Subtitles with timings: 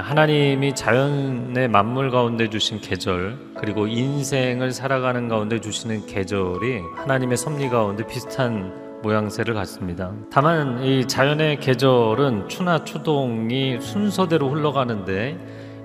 [0.00, 8.06] 하나님이 자연의 만물 가운데 주신 계절 그리고 인생을 살아가는 가운데 주시는 계절이 하나님의 섭리 가운데
[8.06, 10.12] 비슷한 모양새를 갖습니다.
[10.30, 15.38] 다만 이 자연의 계절은 추나 추동이 순서대로 흘러가는데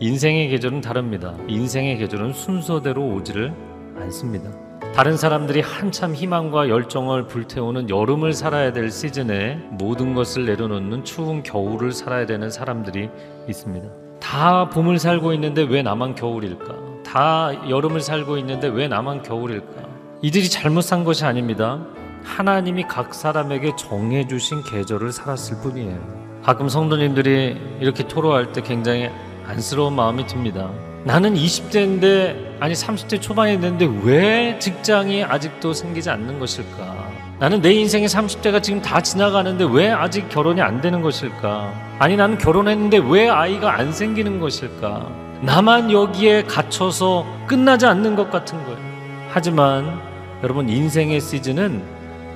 [0.00, 1.34] 인생의 계절은 다릅니다.
[1.48, 3.52] 인생의 계절은 순서대로 오지를
[3.96, 4.50] 않습니다.
[4.94, 11.92] 다른 사람들이 한참 희망과 열정을 불태우는 여름을 살아야 될 시즌에 모든 것을 내려놓는 추운 겨울을
[11.92, 13.08] 살아야 되는 사람들이
[13.48, 14.07] 있습니다.
[14.28, 16.74] 다 봄을 살고 있는데 왜 나만 겨울일까?
[17.02, 19.88] 다 여름을 살고 있는데 왜 나만 겨울일까?
[20.20, 21.80] 이들이 잘못 산 것이 아닙니다.
[22.24, 25.98] 하나님이 각 사람에게 정해주신 계절을 살았을 뿐이에요.
[26.44, 29.08] 가끔 성도님들이 이렇게 토로할 때 굉장히
[29.46, 30.70] 안쓰러운 마음이 듭니다.
[31.04, 37.07] 나는 20대인데 아니 30대 초반에 됐는데 왜 직장이 아직도 생기지 않는 것일까?
[37.40, 41.72] 나는 내 인생의 30대가 지금 다 지나가는데 왜 아직 결혼이 안 되는 것일까?
[42.00, 45.08] 아니 나는 결혼했는데 왜 아이가 안 생기는 것일까?
[45.42, 48.78] 나만 여기에 갇혀서 끝나지 않는 것 같은 거예요.
[49.28, 50.00] 하지만
[50.42, 51.80] 여러분 인생의 시즌은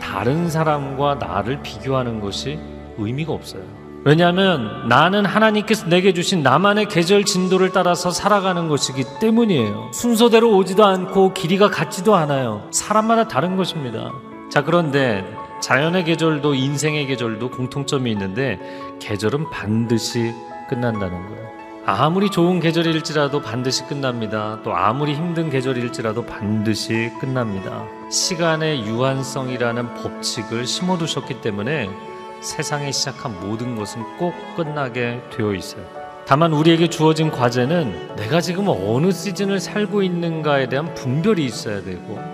[0.00, 2.60] 다른 사람과 나를 비교하는 것이
[2.96, 3.62] 의미가 없어요.
[4.04, 9.90] 왜냐하면 나는 하나님께서 내게 주신 나만의 계절 진도를 따라서 살아가는 것이기 때문이에요.
[9.92, 12.68] 순서대로 오지도 않고 길이가 같지도 않아요.
[12.70, 14.12] 사람마다 다른 것입니다.
[14.54, 15.24] 자, 그런데
[15.60, 18.60] 자연의 계절도 인생의 계절도 공통점이 있는데
[19.00, 20.32] 계절은 반드시
[20.68, 21.48] 끝난다는 거예요.
[21.84, 24.60] 아무리 좋은 계절일지라도 반드시 끝납니다.
[24.62, 27.84] 또 아무리 힘든 계절일지라도 반드시 끝납니다.
[28.12, 31.90] 시간의 유한성이라는 법칙을 심어두셨기 때문에
[32.40, 35.84] 세상에 시작한 모든 것은 꼭 끝나게 되어 있어요.
[36.26, 42.33] 다만 우리에게 주어진 과제는 내가 지금 어느 시즌을 살고 있는가에 대한 분별이 있어야 되고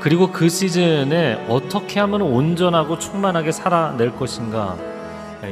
[0.00, 4.78] 그리고 그 시즌에 어떻게 하면 온전하고 충만하게 살아낼 것인가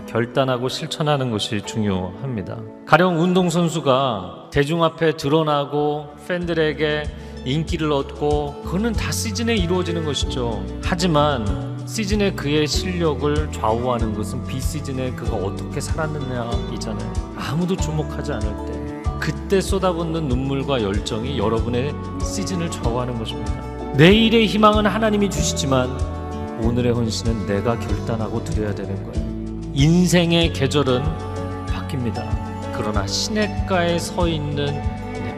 [0.06, 2.56] 결단하고 실천하는 것이 중요합니다.
[2.86, 7.04] 가령 운동선수가 대중 앞에 드러나고 팬들에게
[7.44, 10.64] 인기를 얻고 그거는 다 시즌에 이루어지는 것이죠.
[10.82, 17.12] 하지만 시즌에 그의 실력을 좌우하는 것은 비시즌에 그가 어떻게 살았느냐이잖아요.
[17.36, 18.78] 아무도 주목하지 않을 때
[19.20, 23.77] 그때 쏟아붓는 눈물과 열정이 여러분의 시즌을 좌우하는 것입니다.
[23.94, 25.90] 내일의 희망은 하나님이 주시지만
[26.62, 29.28] 오늘의 헌신은 내가 결단하고 드려야 되는 거예요.
[29.74, 31.02] 인생의 계절은
[31.66, 32.28] 바뀝니다.
[32.76, 34.80] 그러나 시냇가에 서 있는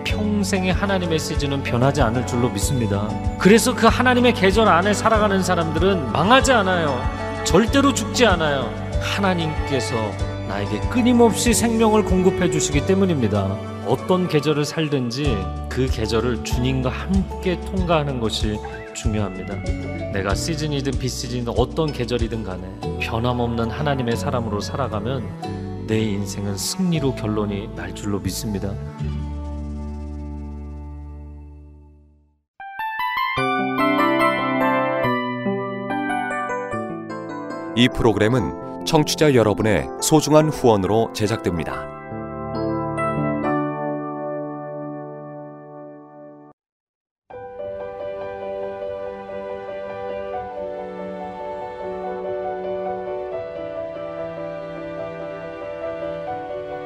[0.05, 3.09] 평생의 하나님의 시즌은 변하지 않을 줄로 믿습니다.
[3.39, 7.01] 그래서 그 하나님의 계절 안에 살아가는 사람들은 망하지 않아요.
[7.45, 8.71] 절대로 죽지 않아요.
[9.01, 9.95] 하나님께서
[10.49, 13.70] 나에게 끊임없이 생명을 공급해 주시기 때문입니다.
[13.91, 15.37] 어떤 계절을 살든지
[15.69, 18.57] 그 계절을 주님과 함께 통과하는 것이
[18.95, 19.57] 중요합니다.
[20.13, 22.63] 내가 시즌이든 비시즌이든 어떤 계절이든 간에
[23.01, 28.73] 변함없는 하나님의 사람으로 살아가면 내 인생은 승리로 결론이 날 줄로 믿습니다.
[37.75, 42.00] 이 프로그램은 청취자 여러분의 소중한 후원으로 제작됩니다.